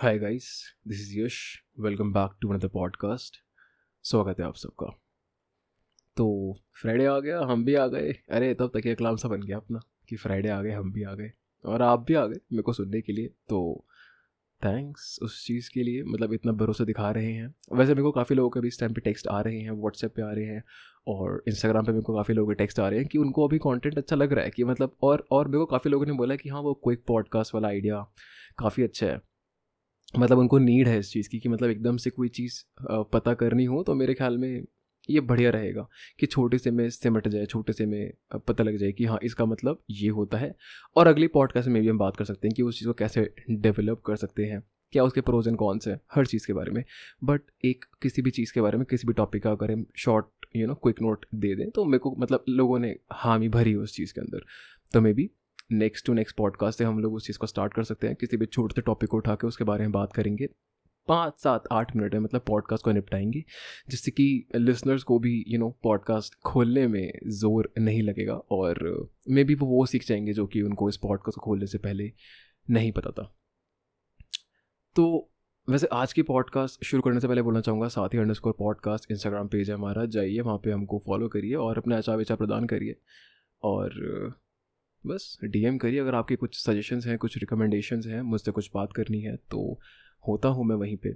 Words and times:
Hi 0.00 0.18
guys 0.18 0.74
this 0.88 1.00
is 1.00 1.20
Yash 1.20 1.62
welcome 1.80 2.12
back 2.12 2.30
to 2.40 2.52
another 2.52 2.68
podcast 2.68 3.36
स्वागत 4.02 4.40
है 4.40 4.46
आप 4.46 4.54
सबका। 4.54 4.86
तो 6.16 6.56
फ्राइडे 6.80 7.06
आ 7.06 7.20
गया, 7.20 7.40
हम 7.40 7.64
भी 7.64 7.74
आ 7.74 7.86
गए। 7.86 8.12
अरे, 8.30 8.54
तब 8.54 8.70
तक 8.74 8.96
कलाम 8.98 9.16
सा 9.16 9.28
बन 9.28 9.42
गया 9.42 9.56
अपना 9.56 9.80
कि 10.08 10.16
फ्राइडे 10.16 10.48
आ 10.48 10.62
गए, 10.62 10.70
हम 10.70 10.92
भी 10.92 11.02
आ 11.02 11.14
गए। 11.14 11.32
और 11.64 11.82
आप 11.82 12.00
भी 12.00 12.14
आ 12.14 12.26
गए, 12.26 12.34
मेरे 12.34 12.62
को 12.62 12.72
सुनने 12.72 13.00
के 13.00 13.12
लिए। 13.12 13.28
तो 13.48 13.86
थैंक्स 14.64 15.18
उस 15.22 15.46
चीज़ 15.46 15.70
के 15.74 15.82
लिए 15.82 16.02
मतलब 16.02 16.32
इतना 16.32 16.52
भरोसा 16.52 16.84
दिखा 16.84 17.10
रहे 17.10 17.32
हैं। 17.32 17.54
वैसे 17.72 17.92
मेरे 17.92 18.02
को 18.02 18.12
काफ़ी 18.12 18.36
लोगों 18.36 18.50
के 18.50 18.60
भी 18.60 18.68
इस 18.68 18.80
टाइम 18.80 18.92
पे 18.92 19.00
टेक्स्ट 19.00 19.26
आ 19.26 19.40
रहे 19.40 19.60
हैं 19.60 19.70
व्हाट्सएप 19.70 20.14
पे 20.14 20.22
आ 20.22 20.30
रहे 20.30 20.44
हैं। 20.44 20.64
और 21.06 21.44
इंस्टाग्राम 21.48 21.84
पे 21.86 21.92
मेरे 21.92 22.02
को 22.02 22.14
काफ़ी 22.14 22.34
लोगों 22.34 22.54
के 22.54 22.58
टेक्स्ट 22.58 22.80
आ 22.80 22.88
रहे 22.88 22.98
हैं 22.98 23.08
कि 23.08 23.18
उनको 23.18 23.48
अभी 23.48 23.58
कंटेंट 23.58 23.98
अच्छा 23.98 24.16
लग 24.16 24.32
रहा 24.32 24.44
है 24.44 24.50
कि 24.50 24.64
मतलब 24.64 24.96
और 25.02 25.26
और 25.30 25.48
मेरे 25.48 25.58
को 25.58 25.66
काफ़ी 25.66 25.90
लोगों 25.90 26.06
ने 26.06 26.12
बोला 26.12 26.36
कि 26.36 26.48
हाँ 26.48 26.60
वो 26.60 26.74
क्विक 26.74 27.04
पॉडकास्ट 27.06 27.54
वाला 27.54 27.68
आइडिया 27.68 28.12
काफ़ी 28.58 28.82
अच्छा 28.82 29.06
है। 29.06 29.37
मतलब 30.14 30.38
उनको 30.38 30.58
नीड 30.58 30.88
है 30.88 30.98
इस 30.98 31.12
चीज़ 31.12 31.28
की 31.28 31.38
कि 31.38 31.48
मतलब 31.48 31.70
एकदम 31.70 31.96
से 31.96 32.10
कोई 32.10 32.28
चीज़ 32.30 32.62
पता 33.12 33.34
करनी 33.34 33.64
हो 33.64 33.82
तो 33.82 33.94
मेरे 33.94 34.14
ख्याल 34.14 34.38
में 34.38 34.64
ये 35.08 35.20
बढ़िया 35.20 35.50
रहेगा 35.50 35.86
कि 36.20 36.26
छोटे 36.26 36.58
से 36.58 36.70
में 36.70 36.88
सिमट 36.90 37.28
जाए, 37.28 37.46
छोटे 37.46 37.72
से 37.72 37.86
में 37.86 38.12
पता 38.38 38.64
लग 38.64 38.76
जाए 38.76 38.92
कि 38.92 39.04
हाँ 39.04 39.18
इसका 39.22 39.44
मतलब 39.44 39.82
ये 39.90 40.08
होता 40.08 40.38
है। 40.38 40.54
और 40.96 41.06
अगली 41.06 41.26
पॉडकास्ट 41.28 41.68
में 41.68 41.80
भी 41.82 41.88
हम 41.88 41.98
बात 41.98 42.16
कर 42.16 42.24
सकते 42.24 42.48
हैं 42.48 42.54
कि 42.54 42.62
उस 42.62 42.78
चीज़ 42.78 42.88
को 42.88 42.94
कैसे 42.94 43.30
डेवलप 43.50 44.02
कर 44.06 44.16
सकते 44.16 44.44
हैं, 44.44 44.62
क्या 44.92 45.04
उसके 45.04 45.20
प्रोज 45.20 45.48
एंड 45.48 45.80
है, 45.86 46.00
हर 46.14 46.26
चीज़ 46.26 46.46
के 46.46 46.52
बारे 46.52 46.70
में। 46.70 46.82
बट 47.24 47.42
एक 47.64 47.84
किसी 48.02 48.22
भी 48.22 48.30
चीज़ 48.30 48.52
के 48.52 48.60
बारे 48.60 48.78
में, 48.78 48.86
किसी 48.86 49.06
भी 49.06 49.12
टॉपिक 49.14 49.42
का 49.42 49.50
अगर 49.50 49.72
हम 49.72 49.86
short 49.96 50.46
you 50.56 50.66
know 50.66 50.74
quick 50.74 51.02
note 51.02 51.26
दे 51.34 51.54
दें 51.56 51.70
तो 51.70 51.84
मेरे 51.84 51.98
को 51.98 52.14
मतलब 52.18 52.44
लोगों 52.48 52.78
ने 52.78 52.94
हामी 53.12 53.48
भरी 53.48 53.74
उस 53.76 53.94
चीज़ 53.96 54.14
के 54.14 54.20
अंदर। 54.20 54.44
तो 54.94 55.00
maybe 55.12 55.30
next 55.72 56.06
to 56.06 56.12
next 56.12 56.36
podcast 56.36 56.78
से 56.78 56.84
हम 56.84 56.98
लोग 56.98 57.14
उस 57.14 57.26
चीज़ 57.26 57.38
को 57.38 57.46
स्टार्ट 57.46 57.74
कर 57.74 57.82
सकते 57.82 58.06
हैं। 58.06 58.16
किसी 58.16 58.36
भी 58.36 58.46
छोटे 58.46 58.80
टॉपिक 58.80 59.10
को 59.10 59.16
उठा 59.16 59.34
के 59.34 59.46
उसके 59.46 59.64
बारे 59.64 59.82
में 59.82 59.92
बात 59.92 60.12
करेंगे। 60.12 60.48
पाँच, 61.08 61.34
सात, 61.38 61.64
आठ 61.72 61.96
मिनट 61.96 62.14
में 62.14 62.20
मतलब 62.20 62.40
पॉडकास्ट 62.46 62.84
को 62.84 62.92
निपटाएँगे, 62.92 63.44
जिससे 63.88 64.10
कि 64.10 64.48
लिसनर्स 64.54 65.02
को 65.02 65.18
भी 65.18 65.44
यू 65.48 65.58
नो 65.58 65.70
पॉडकास्ट 65.82 66.34
खोलने 66.34 66.86
में 66.86 67.12
ज़ोर 67.26 67.72
नहीं 67.78 68.02
लगेगा 68.02 68.34
और 68.34 69.08
मे 69.28 69.44
बी 69.44 69.54
वो 69.54 69.66
वो 69.66 69.86
सीख 69.86 70.06
जाएँगे 70.06 70.32
जो 70.32 70.46
कि 70.46 70.62
उनको 70.62 70.88
इस 70.88 70.96
पॉडकास्ट 70.96 71.38
को 71.38 71.44
खोलने 71.44 71.66
से 71.66 71.78
पहले 71.78 72.12
नहीं 72.70 72.92
पता 72.92 73.10
था। 73.10 73.34
तो 74.96 75.30
वैसे 75.68 75.86
आज 75.86 76.12
की 76.12 76.22
पॉडकास्ट 76.22 76.84
शुरू 76.84 77.02
करने 77.02 77.20
से 77.20 77.28
पहले 77.28 77.42
बोलना 77.42 77.60
चाहूँगा, 77.60 77.88
साथ 77.88 78.08
ही 78.08 78.18
अंडरस्कोर 78.18 78.54
पॉडकास्ट 78.58 79.10
इंस्टाग्राम 79.10 79.48
पेज 79.48 79.70
है 79.70 79.76
हमारा। 79.76 80.04
जाइए, 80.04 80.40
वहाँ 80.40 80.58
पे 80.58 80.70
हमको 80.70 81.02
फॉलो 81.06 81.28
करिए 81.28 81.54
और 81.54 81.78
अपने 81.78 81.96
आचार 81.96 82.16
विचार 82.16 82.36
प्रदान 82.36 82.66
करिए 82.66 82.96
और 83.62 83.90
बस 85.06 85.38
डीएम 85.44 85.78
करिए, 85.78 86.00
अगर 86.00 86.14
आपके 86.14 86.36
कुछ 86.36 86.58
सजेशंस 86.66 87.06
हैं, 87.06 87.18
कुछ 87.18 87.38
रिकमेंडेशंस 87.38 88.06
हैं, 88.06 88.22
मुझसे 88.22 88.50
कुछ 88.50 88.70
बात 88.74 88.92
करनी 88.92 89.20
है 89.20 89.36
तो 89.36 89.80
होता 90.28 90.48
हूँ 90.48 90.64
मैं 90.64 90.76
वहीं 90.76 90.96
पे 90.96 91.08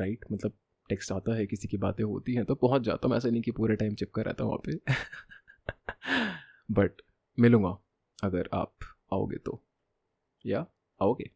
राइट 0.00 0.24
मतलब 0.32 0.52
टेक्स्ट 0.88 1.12
आता 1.12 1.36
है, 1.36 1.46
किसी 1.46 1.68
की 1.68 1.76
बातें 1.76 2.04
होती 2.04 2.34
हैं 2.34 2.44
तो 2.44 2.54
पहुँच 2.54 2.82
जाता 2.82 3.08
हूँ 3.08 3.16
ऐसा 3.16 3.28
नहीं 3.28 3.42
कि 3.42 3.50
पूरे 3.50 3.76
टाइम 3.76 3.94
चिपका 3.94 4.22
रहता 4.22 4.44
हूँ 4.44 4.52
वहाँ 4.52 4.62
पे। 4.66 4.92
बट 6.70 6.92
मिलूँगा, 7.38 7.78
अगर 8.24 8.48
आप 8.54 8.74
आओगे 9.12 9.36
तो। 9.36 9.64
या, 10.46 10.66
आओगे। 11.02 11.30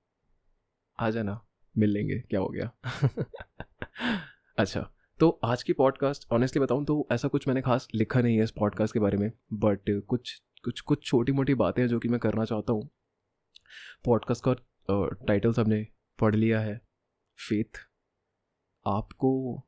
आ 1.00 1.10
जाना, 1.10 1.40
मिल 1.78 1.90
लेंगे, 1.90 2.18
क्या 2.18 2.40
हो 2.40 2.48
गया? 2.48 2.70
अच्छा 4.58 4.90
तो 5.20 5.40
आज 5.44 5.62
की 5.62 5.72
पॉडकास्ट 5.72 6.32
ऑनेस्टली 6.32 6.60
बताऊँ 6.60 6.84
तो 6.84 7.08
ऐसा 7.12 7.28
कुछ 7.28 7.48
मैंने 7.48 7.62
खास 7.62 7.88
लिखा 7.94 8.20
नहीं 8.20 8.36
है 8.36 8.44
इस 8.44 8.50
पॉडकास्ट 8.50 8.94
के 8.94 9.00
बारे 9.00 9.16
में 9.16 9.32
बट 9.52 10.04
कुछ 10.06 10.42
कुछ 10.64 10.80
कुछ 10.80 11.04
छोटी 11.04 11.32
मोटी 11.32 11.54
बातें 11.54 11.82
हैं 11.82 11.88
जो 11.88 11.98
कि 11.98 12.08
मैं 12.08 12.20
करना 12.20 12.44
चाहता 12.44 12.72
हूँ। 12.72 12.90
पॉडकास्ट 14.04 14.44
का 14.48 14.54
टाइटल 15.26 15.52
सबने 15.52 15.86
पढ़ 16.20 16.34
लिया 16.34 16.60
है। 16.60 16.80
फेथ। 17.48 17.78
आपको 18.86 19.62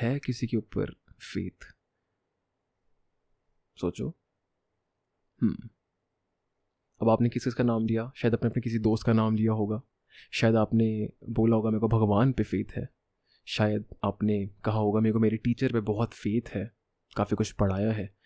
है 0.00 0.18
किसी 0.18 0.46
के 0.46 0.56
ऊपर 0.56 0.90
फेथ? 1.32 1.64
सोचो। 3.80 4.18
हम्म। 5.42 5.68
अब 7.02 7.08
आपने 7.08 7.28
किस 7.28 7.54
का 7.54 7.64
नाम 7.64 7.86
लिया? 7.86 8.12
शायद 8.16 8.34
अपने 8.34 8.50
अपने 8.50 8.62
किसी 8.62 8.78
दोस्त 8.78 9.06
का 9.06 9.12
नाम 9.12 9.36
लिया 9.36 9.52
होगा। 9.52 9.82
शायद 10.32 10.56
आपने 10.56 11.08
बोला 11.28 11.56
होगा, 11.56 11.70
मेरे 11.70 11.80
को 11.80 11.88
भगवान 11.88 12.32
पे 12.32 12.42
फेथ 12.42 12.64
है। 12.76 12.88
शायद 13.46 13.84
आपने 14.04 14.46
कहा 14.64 14.78
होगा, 14.78 15.00
मेरे 15.00 15.12
को 15.12 15.18
मेरे 15.18 15.36
टीचर 15.36 15.72
पे 15.72 15.80
बहुत 15.80 16.12
फेथ 16.12 16.48
है। 16.48 16.74
काफ़ी 17.16 17.36
कुछ 17.36 17.52
पढ़ाया 17.52 17.92
है। 17.92 18.17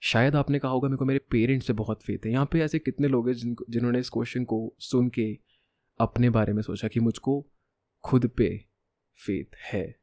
शायद 0.00 0.36
आपने 0.36 0.58
कहा 0.58 0.72
होगा, 0.72 0.88
मेरे 0.88 0.96
को 0.96 1.04
मेरे 1.04 1.20
पेरेंट्स 1.30 1.66
से 1.66 1.72
बहुत 1.72 2.02
फेथ 2.02 2.18
है। 2.26 2.32
यहाँ 2.32 2.48
पे 2.52 2.60
ऐसे 2.60 2.78
कितने 2.78 3.08
लोग 3.08 3.28
हैं 3.28 3.34
जिनको, 3.34 3.64
जिन्होंने 3.70 3.98
इस 3.98 4.10
क्वेश्चन 4.10 4.44
को 4.44 4.74
सुन 4.78 5.08
के 5.08 5.38
अपने 6.00 6.30
बारे 6.30 6.52
में 6.52 6.62
सोचा 6.62 6.88
कि 6.88 7.00
मुझको 7.00 7.46
खुद 8.04 8.26
पे 8.26 8.66
फेथ 9.26 9.56
है। 9.72 9.98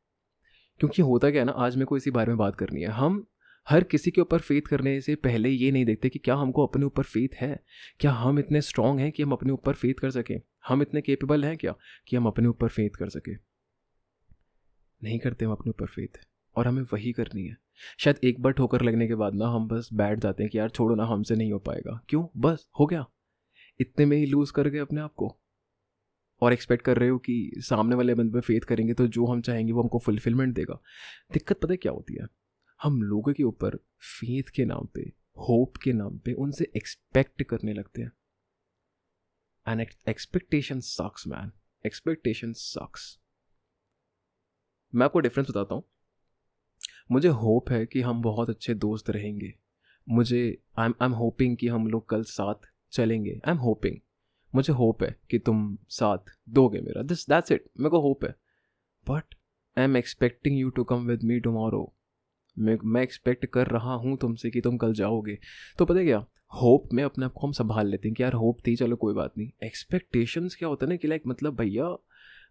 क्योंकि 0.80 1.02
होता 1.02 1.32
क्या 1.32 1.42
है 1.42 1.46
ना, 1.46 1.52
आज 1.52 1.76
मेरे 1.76 1.86
को 1.86 1.98
इसी 1.98 2.12
बारे 2.12 2.28
में 2.28 2.38
बात 2.38 2.56
करनी 2.56 2.82
है। 2.82 2.88
हम 2.88 3.28
हर 3.70 3.84
किसी 3.84 4.12
के 4.12 4.22
ऊपर 4.22 4.40
फेथ 4.40 4.62
करने 4.62 5.02
से 5.02 5.16
पहले 5.16 5.50
ये 5.50 5.72
नहीं 5.72 5.86
देखते 5.86 6.10
कि 6.10 6.20
क्या 6.20 6.36
हमको 6.36 6.68
अपने 6.68 6.86
ऊपर 6.86 7.04
फेथ 7.04 7.36
है। 7.36 7.64
क्या 8.00 8.12
हम 8.12 8.40
इतने 8.40 8.62
स्ट्रांग 8.62 9.00
हैं 9.00 9.12
कि 9.12 9.24
हम 9.24 9.32
अपने 9.32 9.52
ऊपर 9.52 9.74
फेथ 9.74 9.94
कर 9.94 10.12
सकें? 10.12 10.42
हम 10.68 10.82
इतने 10.82 11.02
केपेबल 11.02 11.46
हैं 11.46 11.58
क्या 11.58 11.76
कि 12.08 12.16
हम 12.16 12.26
अपने 12.28 12.48
ऊपर 12.48 12.68
फेथ 12.68 12.90
कर 12.90 13.10
सकें? 13.10 13.38
नहीं 15.04 15.20
करते 15.20 15.46
हम 15.46 15.52
अपने 15.52 15.70
ऊपर 15.70 15.86
फेथ 15.86 16.28
और 16.58 16.68
हमें 16.68 16.84
वही 16.94 17.12
करनी 17.12 17.46
है। 17.46 17.58
शायद 18.00 18.20
एक 18.24 18.42
बार 18.42 18.54
ठोकर 18.54 18.82
लगने 18.82 19.08
के 19.08 19.16
बाद 19.16 19.34
ना 19.34 19.48
हम 19.48 19.68
बस 19.68 19.90
बैठ 19.94 20.20
जाते 20.20 20.44
हैं 20.44 20.50
कि 20.50 20.58
यार 20.58 20.70
छोड़ो 20.70 20.96
ना, 20.96 21.06
हमसे 21.06 21.36
नहीं 21.36 21.52
हो 21.52 21.60
पाएगा। 21.60 22.00
क्यों? 22.10 22.28
बस, 22.38 22.68
हो 22.80 22.86
गया। 22.86 23.06
इतने 23.80 24.06
में 24.06 24.18
ही 24.18 24.26
लूज़ 24.26 24.54
कर 24.54 24.68
गए 24.68 24.80
अपने 24.80 25.02
आप 25.02 25.14
को। 25.14 25.40
और 26.42 26.54
एक्सपेक्ट 26.54 26.84
कर 26.86 26.98
रहे 26.98 27.10
हो 27.10 27.18
कि 27.18 27.52
सामने 27.58 27.96
वाले 27.96 28.14
बंदे 28.16 28.34
पे 28.34 28.40
फेथ 28.40 28.60
करेंगे 28.60 28.94
तो 28.94 29.08
जो 29.08 29.26
हम 29.26 29.42
चाहेंगे 29.42 29.72
वो 29.72 29.82
हमको 29.82 30.00
फुलफिलमेंट 30.00 30.56
देगा। 30.56 30.80
दिक्कत 31.34 31.60
पता 31.60 31.76
क्या 31.76 31.92
होती 31.92 32.14
है? 32.14 32.28
हम 32.84 33.02
लोगों 33.02 33.34
के 33.34 33.44
ऊपर 33.44 33.76
फेथ 34.00 34.50
के 34.56 34.66
नाम 34.66 34.86
पे 34.86 35.02
होप 35.40 35.78
के 35.78 35.94
नाम 35.94 36.18
पे 36.18 36.34
उनसे 36.34 36.72
एक्सपेक्ट 36.78 37.44
करने 37.44 37.74
लगते 37.74 38.02
हैं। 38.02 38.12
And 39.68 39.82
expectation 40.10 40.80
sucks 40.80 41.28
man 41.28 41.52
expectation 41.86 42.54
sucks 42.54 43.20
मैं 44.96 45.06
आपको 45.06 45.20
डिफरेंस 45.20 45.50
बताता 45.50 45.76
हूँ। 45.76 45.84
मुझे 47.12 47.28
होप 47.28 47.72
है 47.72 47.86
कि 47.86 48.02
हम 48.02 48.22
बहुत 48.22 48.50
अच्छे 48.50 48.74
दोस्त 48.74 49.10
रहेंगे। 49.10 49.54
मुझे 50.10 50.58
आई 50.80 50.90
आई 50.90 51.06
एम 51.06 51.12
होपिंग 51.12 51.58
कि 51.58 51.68
हम 51.68 51.88
लोग 51.88 52.10
कल 52.10 52.24
साथ 52.24 52.70
चलेंगे। 52.92 53.42
आई 53.46 53.52
एम 53.52 53.58
होपिंग 53.58 53.98
मुझे 54.56 54.74
होप 54.74 55.04
है 55.04 55.16
कि 55.32 55.40
तुम 55.40 55.78
साथ 55.90 56.18
दोगे 56.50 56.82
मेरा। 56.82 57.02
दिस 57.02 57.30
दैट्स 57.30 57.52
इट 57.52 57.66
मेरे 57.80 57.90
को 57.90 58.00
होप 58.00 58.26
है। 58.26 58.36
But 59.10 59.36
I 59.78 59.84
am 59.84 59.98
expecting 59.98 60.60
you 60.60 60.70
to 60.70 60.84
come 60.84 61.06
with 61.06 61.24
me 61.24 61.40
tomorrow 61.40 61.96
मैं 62.60 62.78
मैं 62.84 63.02
एक्सपेक्ट 63.02 63.46
कर 63.46 63.68
रहा 63.68 63.94
हूँ 63.94 64.18
तुमसे 64.18 64.50
कि 64.50 64.62
तुम 64.62 64.78
कल 64.78 64.94
जाओगे। 64.94 65.38
तो 65.80 65.86
पता 65.86 66.00
है 66.00 66.06
क्या? 66.06 66.26
होप 66.62 66.90
में 66.94 67.04
अपने 67.04 67.26
आप 67.26 67.34
को 67.34 67.48
हम 67.48 67.54
संभाल 67.54 67.88
लेते 67.88 68.08
हैं 68.08 68.16
कि 68.16 68.24
यार 68.24 68.34
होप 68.34 68.58
थी, 68.68 68.76
चलो 68.76 68.96
कोई 68.96 69.14
बात 69.14 69.38
नहीं। 69.38 69.52
एक्सपेक्टेशंस 69.64 70.56
क्या 70.56 70.70
होता 70.70 70.86
है 70.86 70.90
ना 70.90 70.96
कि 70.96 71.08
लाइक 71.08 71.24
मतलब 71.28 71.56
भैया, 71.56 71.98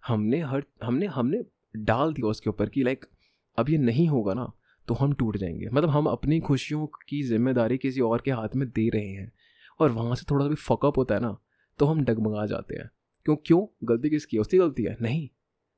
हमने 0.07 0.41
हर, 0.41 0.65
हमने 0.83 1.07
हमने 1.07 1.43
डाल 1.77 2.13
दिया 2.13 2.27
उसके 2.27 2.51
ऊपर 2.51 2.69
कि 2.69 2.83
लाइक 2.83 3.05
अब 3.59 3.71
ये 3.71 3.79
नहीं 3.79 4.09
होगा 4.09 4.35
ना 4.35 4.51
तो 4.89 4.95
हम 4.95 5.13
टूट 5.13 5.37
जाएँगे। 5.37 5.69
मतलब 5.73 5.91
हम 5.91 6.07
अपनी 6.07 6.41
खुशियों 6.41 6.87
की 7.09 7.23
ज़िम्मेदारी 7.23 7.79
किसी 7.79 8.01
और 8.01 8.23
के 8.25 8.31
हाथ 8.31 8.57
में 8.57 8.69
दे 8.69 8.89
रहे 8.89 9.09
हैं 9.09 9.33
और 9.81 9.91
वहाँ 9.91 10.15
से 10.17 10.27
थोड़ा 10.31 10.45
सा 10.45 10.49
भी 10.49 10.55
फकअप 10.55 10.99
होता 10.99 11.15
है 11.15 11.21
ना 11.21 11.37
तो 11.79 11.87
हम 11.87 12.05
डगमगा 12.05 12.47
जाते 12.47 12.77
हैं। 12.77 12.91
क्यों 13.27 13.37
क्यों? 13.37 13.67
गलती 13.85 14.11
किसकी 14.11 14.37
है? 14.37 14.41
उसकी 14.41 14.59
गलती 14.59 14.83
है? 14.83 14.97
नहीं। 15.01 15.29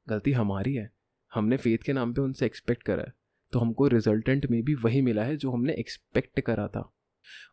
गलती 0.07 0.33
हमारी 0.33 0.75
है। 0.75 0.91
हमने 1.33 1.57
फेथ 1.57 1.79
के 1.79 1.93
नाम 1.93 2.13
पे 2.13 2.21
उनसे 2.21 2.47
एक्सपेक्ट 2.47 2.83
करा 2.83 3.03
है। 3.03 3.13
तो 3.53 3.59
हमको 3.59 3.87
रिजल्टेंट 3.87 4.47
में 4.51 4.63
भी 4.63 4.75
वही 4.75 5.01
मिला 5.01 5.23
है 5.23 5.37
जो 5.37 5.51
हमने 5.51 5.73
एक्सपेक्ट 5.73 6.41
करा 6.41 6.67
था। 6.69 6.91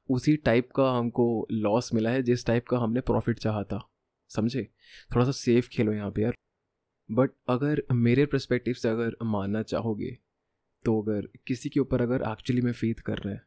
उसी 0.10 0.36
टाइप 0.36 0.70
का 0.76 0.90
हमको 0.92 1.48
लॉस 1.52 1.94
मिला 1.94 2.10
है, 2.10 2.22
जिस 2.24 2.46
टाइप 2.46 2.68
का 2.68 2.78
हमने 2.78 3.02
प्रॉफिट 3.02 3.40
चाहा 3.40 3.64
था। 3.64 3.88
समझे? 4.32 4.64
थोड़ा 5.16 5.26
सा 5.26 5.32
सेफ़ 5.32 5.70
खेलो 5.70 5.94
यहाँ 5.94 6.12
पे 6.12 6.22
यार। 6.22 6.34
बट 7.10 7.32
अगर 7.50 7.82
मेरे 7.94 8.26
परस्पेक्टिव 8.26 8.74
से 8.74 8.90
अगर 8.90 9.16
मानना 9.26 9.62
चाहोगे 9.64 10.18
तो 10.86 11.02
अगर 11.02 11.28
किसी 11.48 11.70
के 11.70 11.80
ऊपर 11.80 12.02
अगर 12.02 12.24
एक्चुअली 12.32 12.62
में 12.62 12.72
फेथ 12.72 13.02
कर 13.02 13.18
रहे 13.18 13.34
हैं 13.34 13.44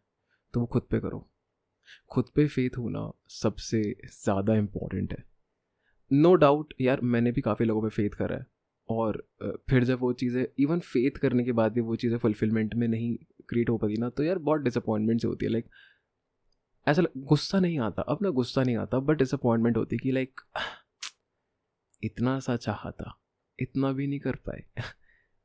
तो 0.55 0.61
वो 0.61 0.67
खुद 0.67 0.83
पे 0.83 1.01
करो। 1.01 1.27
खुद 2.11 2.29
पे 2.35 2.47
फेथ 2.47 2.79
होना 2.79 3.11
सबसे 3.33 3.83
ज़्यादा 4.05 4.55
इम्पोर्टेंट 4.55 5.13
है। 5.13 5.25
नो 6.11 6.29
no 6.29 6.39
डाउट 6.41 6.75
यार, 6.81 7.01
मैंने 7.01 7.33
भी 7.33 7.41
काफ़ी 7.41 7.65
लोगों 7.65 7.83
पे 7.83 7.89
फेथ 7.89 8.11
करा 8.11 8.37
है। 8.37 8.47
और 8.89 9.23
फिर 9.71 9.85
जब 9.85 10.01
वो 10.01 10.13
चीज़ें 10.13 10.47
इवन 10.59 10.81
फेथ 10.81 11.19
करने 11.19 11.45
के 11.45 11.53
बाद 11.53 11.73
भी 11.73 11.81
वो 11.81 11.97
चीज़ें 11.97 12.19
फुलफिलमेंट 12.19 12.75
में 12.75 12.87
नहीं 12.89 13.17
क्रिएट 13.49 13.71
हो 13.71 13.77
पाती 13.79 13.97
ना 13.97 14.09
तो 14.11 14.23
यार 14.23 14.39
बहुत 14.39 14.61
डिसअपॉइंटमेंट 14.61 15.21
से 15.21 15.29
होती 15.29 15.47
है। 15.47 15.53
लाइक 15.53 15.69
ऐसा 16.87 17.03
गुस्सा 17.17 17.61
नहीं 17.61 17.79
आता 17.81 18.03
अब 18.03 18.19
ना 18.23 18.31
गुस्सा 18.31 18.63
नहीं 18.63 18.77
आता 18.77 18.99
बट 19.01 19.19
डिसअपॉइंटमेंट 19.19 19.77
होती 19.77 19.97
कि 19.97 20.13
लाइक 20.13 20.41
इतना 22.03 22.39
सा 22.41 22.57
चाहा 22.57 22.91
था 22.91 23.19
इतना 23.59 23.93
भी 23.93 24.07
नहीं 24.07 24.21
कर 24.21 24.37
पाए। 24.47 24.65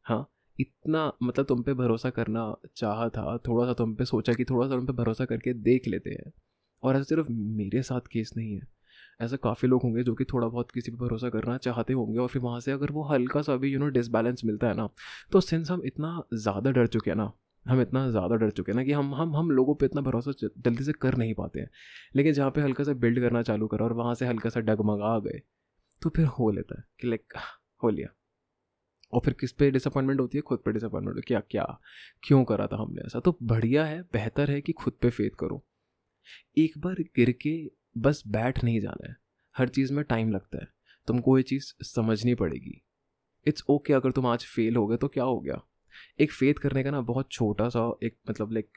हाँ 0.05 0.27
इतना 0.59 1.11
मतलब 1.23 1.45
तुम 1.45 1.61
पे 1.63 1.73
भरोसा 1.73 2.09
करना 2.09 2.53
चाहा 2.77 3.07
था 3.09 3.37
थोड़ा 3.47 3.65
सा 3.67 3.73
तुम 3.73 3.95
पे 3.95 4.05
सोचा 4.05 4.33
कि 4.33 4.45
थोड़ा 4.45 4.67
सा 4.67 4.75
तुम 4.75 4.85
पे 4.87 4.93
भरोसा 4.93 5.25
करके 5.25 5.53
देख 5.53 5.87
लेते 5.87 6.09
हैं। 6.11 6.31
और 6.83 6.95
ऐसा 6.95 7.03
सिर्फ़ 7.03 7.27
मेरे 7.31 7.81
साथ 7.83 8.07
केस 8.11 8.31
नहीं 8.37 8.55
है। 8.55 8.67
ऐसे 9.21 9.37
काफ़ी 9.37 9.67
लोग 9.67 9.81
होंगे 9.83 10.03
जो 10.03 10.13
कि 10.15 10.25
थोड़ा 10.25 10.47
बहुत 10.47 10.71
किसी 10.71 10.91
पर 10.91 10.97
भरोसा 10.97 11.29
करना 11.29 11.57
चाहते 11.57 11.93
होंगे 11.93 12.19
और 12.19 12.27
फिर 12.27 12.41
वहाँ 12.41 12.59
से 12.59 12.71
अगर 12.71 12.91
वो 12.91 13.03
हल्का 13.03 13.41
सा 13.41 13.55
भी 13.55 13.71
यू 13.73 13.79
नो 13.79 13.87
डिसबैलेंस 13.89 14.41
मिलता 14.45 14.67
है 14.67 14.73
ना 14.75 14.89
तो 15.31 15.41
सिंस 15.41 15.71
हम 15.71 15.81
इतना 15.85 16.21
ज़्यादा 16.35 16.71
डर 16.71 16.87
चुके 16.87 17.11
हैं 17.11 17.17
ना, 17.17 17.31
हम 17.65 17.81
इतना 17.81 18.09
ज़्यादा 18.11 18.35
डर 18.35 18.51
चुके 18.51 18.71
हैं 18.71 18.77
ना 18.77 18.83
कि 18.83 18.91
हम 18.91 19.13
हम 19.15 19.35
हम 19.37 19.51
लोगों 19.51 19.75
पे 19.75 19.85
इतना 19.85 20.01
भरोसा 20.01 20.31
जल्दी 20.43 20.83
से 20.83 20.93
कर 20.93 21.17
नहीं 21.17 21.33
पाते 21.33 21.59
हैं। 21.59 21.69
लेकिन 22.15 22.33
जहाँ 22.33 22.51
पे 22.51 22.61
हल्का 22.61 22.83
सा 22.83 22.93
बिल्ड 22.95 23.19
करना 23.19 23.41
चालू 23.43 23.67
करा 23.67 23.85
और 23.85 23.93
वहाँ 23.93 24.15
से 24.15 24.25
हल्का 24.27 24.49
सा 24.49 24.59
डगमगा 24.61 25.17
गए 25.19 25.41
तो 26.01 26.09
फिर 26.09 26.25
हो 26.33 26.51
लेता 26.51 26.79
है 26.79 26.85
कि 27.01 27.07
लाइक 27.07 27.33
हो 27.83 27.89
लिया। 27.89 28.07
और 29.13 29.21
फिर 29.25 29.33
किस 29.33 29.51
पे 29.51 29.69
डिसअपॉइंटमेंट 29.71 30.19
होती 30.19 30.37
है? 30.37 30.41
खुद 30.41 30.59
पे 30.59 30.71
डिसअपॉइंटमेंट 30.71 31.15
होती 31.15 31.33
है 31.33 31.39
क्या 31.39 31.39
क्या 31.39 31.79
क्यों 32.23 32.43
करा 32.43 32.67
था 32.67 32.81
हमने 32.81 33.01
ऐसा? 33.01 33.19
तो 33.19 33.37
बढ़िया 33.43 33.85
है 33.85 34.01
बेहतर 34.01 34.51
है 34.51 34.61
कि 34.61 34.71
खुद 34.71 34.93
पे 34.93 35.09
फेथ 35.09 35.29
करो। 35.39 35.65
एक 36.57 36.77
बार 36.77 36.95
गिर 37.15 37.31
के 37.31 37.71
बस 37.97 38.23
बैठ 38.27 38.63
नहीं 38.63 38.79
जाना 38.79 39.09
है। 39.09 39.15
हर 39.57 39.69
चीज़ 39.69 39.93
में 39.93 40.03
टाइम 40.05 40.31
लगता 40.31 40.57
है। 40.57 40.67
तुमको 41.07 41.37
ये 41.37 41.43
चीज़ 41.43 41.73
समझनी 41.83 42.35
पड़ेगी। 42.35 42.81
इट्स 43.47 43.63
ओके 43.69 43.93
okay, 43.93 44.03
अगर 44.03 44.11
तुम 44.11 44.25
आज 44.25 44.45
फेल 44.45 44.75
हो 44.75 44.87
गए 44.87 44.97
तो 44.97 45.07
क्या 45.07 45.23
हो 45.23 45.39
गया? 45.39 45.61
एक 46.19 46.31
फेथ 46.31 46.53
करने 46.53 46.83
का 46.83 46.91
ना 46.91 47.01
बहुत 47.01 47.31
छोटा 47.31 47.69
सा 47.69 47.97
एक 48.03 48.17
मतलब 48.29 48.51
लाइक 48.51 48.69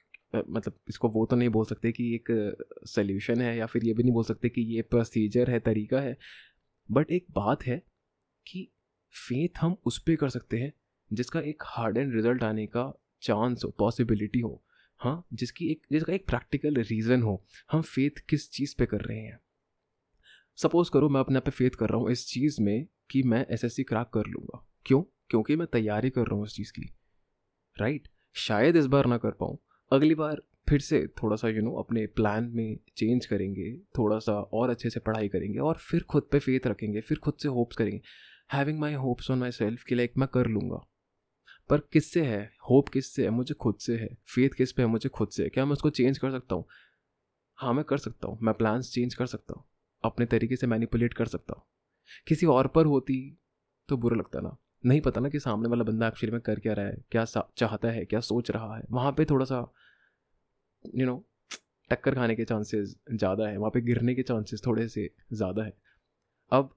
मतलब 0.50 0.78
इसको 0.88 1.08
वो 1.08 1.26
तो 1.26 1.36
नहीं 1.36 1.48
बोल 1.48 1.64
सकते 1.64 1.92
कि 1.92 2.14
एक 2.14 2.56
सोल्यूशन 2.86 3.40
है 3.40 3.56
या 3.56 3.66
फिर 3.66 3.84
ये 3.84 3.94
भी 3.94 4.02
नहीं 4.02 4.12
बोल 4.12 4.24
सकते 4.24 4.48
कि 4.48 4.60
ये 4.60 4.82
प्रोसीजर 4.82 5.50
है 5.50 5.60
तरीका 5.60 6.00
है। 6.00 6.16
बट 6.90 7.10
एक 7.10 7.26
बात 7.30 7.62
है 7.62 7.82
कि 8.46 8.73
फेथ 9.14 9.48
हम 9.60 9.76
उस 9.86 9.98
पर 9.98 10.16
कर 10.16 10.28
सकते 10.28 10.58
हैं 10.58 10.72
जिसका 11.12 11.40
एक 11.40 11.62
हार्ड 11.66 11.98
एंड 11.98 12.14
रिज़ल्ट 12.14 12.42
आने 12.42 12.66
का 12.66 13.02
चांस 13.22 13.62
हो 13.64 13.70
पॉसिबिलिटी 13.70 14.40
हो। 14.40 14.64
हाँ 14.98 15.26
जिसकी 15.32 15.66
एक 15.68 15.82
जिसका 15.92 16.12
एक 16.12 16.26
प्रैक्टिकल 16.26 16.74
रीज़न 16.74 17.22
हो 17.22 17.44
हम 17.72 17.82
फेथ 17.82 18.10
किस 18.28 18.50
चीज़ 18.50 18.74
पे 18.78 18.86
कर 18.86 19.00
रहे 19.00 19.18
हैं। 19.18 19.40
सपोज़ 20.56 20.90
करो 20.90 21.08
मैं 21.08 21.20
अपने 21.20 21.36
आप 21.36 21.44
पे 21.44 21.50
फेथ 21.50 21.70
कर 21.70 21.88
रहा 21.88 21.98
हूँ 21.98 22.10
इस 22.10 22.26
चीज़ 22.26 22.62
में 22.62 22.86
कि 23.10 23.22
मैं 23.22 23.46
एसएससी 23.50 23.82
क्रैक 23.82 24.06
कर 24.06 24.26
लूँगा। 24.26 24.66
क्यों? 24.86 25.02
क्योंकि 25.02 25.56
मैं 25.56 25.66
तैयारी 25.72 26.10
कर 26.10 26.20
रहा 26.20 26.34
हूँ 26.34 26.42
उस 26.42 26.56
चीज़ 26.56 26.72
की। 26.72 26.94
राइट 27.80 28.08
शायद 28.34 28.76
इस 28.76 28.86
बार 28.86 29.06
ना 29.06 29.16
कर 29.16 29.30
पाऊँ। 29.30 29.58
अगली 29.92 30.14
बार 30.14 30.42
फिर 30.68 30.80
से 30.80 31.06
थोड़ा 31.06 31.36
सा 31.36 31.48
यू 31.48 31.54
you 31.54 31.64
नो 31.64 31.70
know, 31.70 31.84
अपने 31.84 32.06
प्लान 32.06 32.44
में 32.44 32.78
चेंज 32.96 33.26
करेंगे 33.26 33.78
थोड़ा 33.98 34.18
सा 34.18 34.32
और 34.32 34.70
अच्छे 34.70 34.90
से 34.90 35.00
पढ़ाई 35.00 35.28
करेंगे 35.28 35.58
और 35.58 35.74
फिर 35.74 36.02
खुद 36.02 36.28
पे 36.32 36.38
फेथ 36.38 36.66
रखेंगे 36.66 37.00
फिर 37.00 37.18
खुद 37.18 37.34
से 37.34 37.48
होप्स 37.48 37.76
करेंगे। 37.76 38.00
Having 38.50 38.78
my 38.78 38.94
hopes 38.94 39.30
on 39.30 39.38
myself 39.50 39.84
कि 39.84 39.94
लाइक 39.94 40.12
मैं 40.18 40.28
कर 40.28 40.46
लूँगा। 40.46 40.80
पर 41.70 41.80
किससे 41.92 42.22
है? 42.22 42.52
होप 42.70 42.88
किससे 42.88 43.24
है? 43.24 43.30
मुझे 43.30 43.54
खुद 43.54 43.76
से 43.76 43.96
है। 43.96 44.08
फेथ 44.34 44.50
किस 44.50 44.72
पे 44.72 44.82
है? 44.82 44.88
मुझे 44.88 45.08
खुद 45.08 45.28
से 45.28 45.42
है। 45.42 45.48
क्या 45.48 45.64
मैं 45.64 45.72
उसको 45.72 45.90
चेंज 45.90 46.18
कर 46.18 46.30
सकता 46.30 46.54
हूँ? 46.54 46.64
हाँ 47.58 47.72
मैं 47.74 47.84
कर 47.84 47.98
सकता 47.98 48.28
हूँ। 48.28 48.38
मैं 48.42 48.54
प्लान्स 48.54 48.92
चेंज 48.92 49.14
कर 49.14 49.26
सकता 49.26 49.54
हूँ। 49.56 49.64
अपने 50.04 50.26
तरीके 50.26 50.56
से 50.56 50.66
मैनिपुलेट 50.66 51.14
कर 51.14 51.26
सकता 51.26 51.54
हूँ। 51.56 51.64
किसी 52.26 52.46
और 52.46 52.66
पर 52.66 52.86
होती 52.86 53.38
तो 53.88 53.96
बुरा 53.96 54.16
लगता 54.16 54.40
ना। 54.40 54.56
नहीं 54.86 55.00
पता 55.00 55.20
ना 55.20 55.28
कि 55.28 55.38
सामने 55.40 55.68
वाला 55.68 55.84
बंदा 55.84 56.08
एक्चुअली 56.08 56.32
में 56.32 56.40
कर 56.40 56.58
क्या 56.60 56.72
रहा 56.72 56.86
है 56.86 56.96
क्या 57.10 57.24
चाहता 57.24 57.88
है 57.88 58.04
क्या 58.04 58.20
सोच 58.20 58.50
रहा 58.50 58.76
है। 58.76 58.82
वहाँ 58.90 59.12
पे 59.12 59.24
थोड़ा 59.24 59.44
सा 59.44 59.58
यू 60.84 60.90
you 60.92 61.06
नो 61.06 61.12
know, 61.12 61.24
टक्कर 61.90 62.14
खाने 62.14 62.34
के 62.34 62.44
चांसेस 62.44 62.94
ज़्यादा 63.12 63.46
है। 63.48 63.56
वहाँ 63.56 63.70
पे 63.70 63.80
गिरने 63.80 64.14
के 64.14 64.22
चांसेस 64.22 64.62
थोड़े 64.66 64.88
से 64.88 65.10
ज़्यादा 65.32 65.62
है। 65.62 65.72
अब 66.52 66.74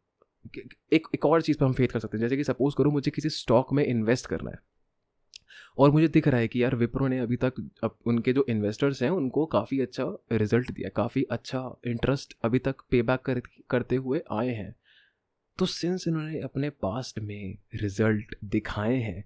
एक 0.93 1.07
एक 1.15 1.25
और 1.25 1.41
चीज़ 1.41 1.57
पर 1.57 1.65
हम 1.65 1.73
फेथ 1.73 1.87
कर 1.87 1.99
सकते 1.99 2.17
हैं। 2.17 2.21
जैसे 2.21 2.37
कि 2.37 2.43
सपोज़ 2.43 2.75
करो 2.77 2.91
मुझे 2.91 3.11
किसी 3.11 3.29
स्टॉक 3.29 3.73
में 3.73 3.85
इन्वेस्ट 3.85 4.27
करना 4.27 4.51
है 4.51 4.59
और 5.77 5.91
मुझे 5.91 6.07
दिख 6.07 6.27
रहा 6.27 6.39
है 6.39 6.47
कि 6.47 6.63
यार 6.63 6.75
विप्रो 6.75 7.07
ने 7.07 7.19
अभी 7.19 7.35
तक 7.35 7.53
अब 7.83 7.97
उनके 8.07 8.33
जो 8.33 8.45
इन्वेस्टर्स 8.49 9.01
हैं 9.03 9.09
उनको 9.09 9.45
काफ़ी 9.45 9.79
अच्छा 9.79 10.03
रिज़ल्ट 10.31 10.71
दिया 10.71 10.89
काफ़ी 10.89 11.23
अच्छा 11.31 11.59
इंटरेस्ट 11.87 12.37
अभी 12.43 12.59
तक 12.59 12.81
पे 12.91 13.01
बैक 13.01 13.19
कर, 13.19 13.41
करते 13.69 13.95
हुए 13.95 14.21
आए 14.31 14.49
हैं। 14.49 14.75
तो 15.59 15.65
सिंस 15.65 16.07
इन्होंने 16.07 16.39
अपने 16.39 16.69
पास्ट 16.69 17.19
में 17.19 17.57
रिज़ल्ट 17.75 18.35
दिखाए 18.43 18.95
हैं 18.95 19.23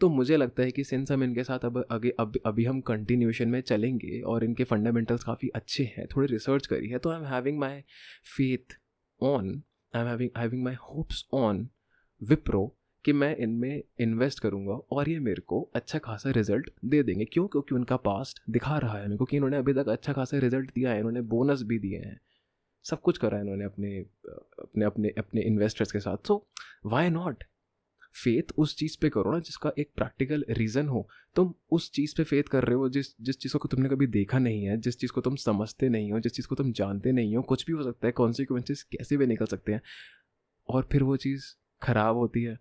तो 0.00 0.08
मुझे 0.08 0.36
लगता 0.36 0.62
है 0.62 0.70
कि 0.70 0.84
सिंस 0.84 1.10
हम 1.12 1.22
इनके 1.24 1.44
साथ 1.44 1.64
अब 1.64 1.84
आगे 1.90 2.12
अब 2.20 2.38
अभी 2.46 2.64
हम 2.64 2.80
कंटिन्यूशन 2.80 3.48
में 3.48 3.60
चलेंगे 3.60 4.20
और 4.20 4.44
इनके 4.44 4.64
फंडामेंटल्स 4.64 5.24
काफ़ी 5.24 5.48
अच्छे 5.48 5.84
हैं 5.96 6.06
थोड़ी 6.06 6.26
रिसर्च 6.26 6.66
करी 6.66 6.88
है 6.88 6.98
तो 6.98 7.10
I 7.10 7.18
am 7.18 7.24
having 7.24 7.58
my 7.58 7.80
faith 8.36 8.76
on 9.20 9.62
I 9.96 10.02
am 10.02 10.08
having 10.08 10.30
having 10.38 10.62
my 10.64 10.74
hopes 10.74 11.24
on 11.34 11.68
Wipro 12.22 12.66
कि 13.04 13.12
मैं 13.12 13.36
इनमें 13.36 13.82
इन्वेस्ट 14.00 14.40
करूँगा 14.40 14.72
और 14.92 15.08
ये 15.08 15.18
मेरे 15.18 15.42
को 15.42 15.60
अच्छा 15.74 15.98
खासा 15.98 16.30
रिज़ल्ट 16.30 16.70
दे 16.84 17.02
देंगे। 17.02 17.24
क्यों? 17.24 17.46
क्योंकि 17.48 17.74
उनका 17.74 17.96
पास्ट 17.96 18.42
दिखा 18.50 18.78
रहा 18.78 18.98
है 18.98 19.04
मेरे 19.04 19.16
को 19.16 19.24
कि 19.24 19.36
इन्होंने 19.36 19.56
अभी 19.56 19.74
तक 19.74 19.88
अच्छा 19.88 20.12
खासा 20.12 20.38
रिज़ल्ट 20.38 20.70
दिया 20.74 20.90
है, 20.90 20.98
इन्होंने 20.98 21.20
बोनस 21.20 21.62
भी 21.62 21.78
दिए 21.78 21.98
हैं। 21.98 22.20
सब 22.84 23.00
कुछ 23.00 23.18
करा 23.18 23.36
है 23.36 23.42
इन्होंने 23.42 23.64
अपने 23.64 23.98
अपने 24.62 24.84
अपने 24.84 25.08
अपने 25.18 25.42
इन्वेस्टर्स 25.42 25.92
के 25.92 26.00
साथ। 26.00 26.26
सो 26.26 26.46
वाई 26.86 27.10
नॉट 27.10 27.44
फेथ 28.24 28.52
उस 28.58 28.76
चीज़ 28.76 28.96
पे 29.00 29.08
करो 29.08 29.32
ना 29.32 29.38
जिसका 29.38 29.72
एक 29.78 29.90
प्रैक्टिकल 29.96 30.44
रीज़न 30.50 30.88
हो। 30.88 31.08
तुम 31.34 31.54
उस 31.70 31.90
चीज़ 31.92 32.14
पे 32.16 32.24
फेथ 32.24 32.42
कर 32.42 32.64
रहे 32.64 32.74
हो 32.74 32.88
जिस 32.88 33.06
जिस 33.20 33.38
चीज़ 33.38 33.56
को 33.56 33.68
तुमने 33.68 33.88
कभी 33.88 34.06
देखा 34.06 34.38
नहीं 34.38 34.64
है, 34.64 34.76
जिस 34.76 34.98
चीज़ 34.98 35.12
को 35.12 35.20
तुम 35.20 35.36
समझते 35.36 35.88
नहीं 35.88 36.12
हो, 36.12 36.20
जिस 36.20 36.32
चीज़ 36.32 36.46
को 36.46 36.54
तुम 36.54 36.72
जानते 36.72 37.12
नहीं 37.12 37.36
हो, 37.36 37.42
कुछ 37.42 37.66
भी 37.66 37.72
हो 37.72 37.82
सकता 37.82 38.06
है 38.06 38.12
कॉन्सिक्वेंसेस 38.12 38.82
कैसे 38.82 39.16
भी 39.16 39.26
निकल 39.26 39.46
सकते 39.46 39.72
हैं। 39.72 39.82
और 40.68 40.88
फिर 40.92 41.02
वो 41.02 41.16
चीज़ 41.16 41.44
ख़राब 41.82 42.16
होती 42.16 42.42
है 42.42 42.58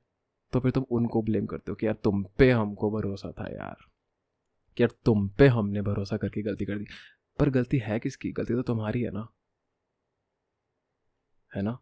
तो 0.53 0.59
फिर 0.59 0.71
तुम 0.71 0.85
उनको 0.91 1.21
ब्लेम 1.21 1.45
करते 1.45 1.71
हो 1.71 1.75
कि 1.75 1.85
यार 1.85 1.95
तुम 2.03 2.23
पे 2.37 2.51
हमको 2.51 2.91
भरोसा 2.91 3.31
था 3.31 3.47
यार। 3.51 3.77
कि 4.77 4.83
यार 4.83 4.95
तुम 5.05 5.27
पे 5.29 5.47
हमने 5.47 5.81
भरोसा 5.81 6.17
करके 6.17 6.41
गलती 6.41 6.65
कर 6.65 6.77
दी। 6.77 6.85
पर 7.39 7.49
गलती 7.49 7.77
है 7.77 7.99
किसकी? 7.99 8.31
गलती 8.31 8.53
तो 8.53 8.61
तुम्हारी 8.61 9.01
है 9.01 9.11
ना। 9.11 9.27
है 11.55 11.61
ना? 11.61 11.79